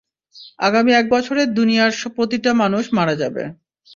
আগামী 0.59 0.91
এক 0.93 1.05
বছরের 1.09 1.47
দুনিয়ার 1.53 1.91
প্রতিটা 2.15 2.51
মানুষ 2.53 2.83
মারা 2.93 3.15
যাবে। 3.15 3.43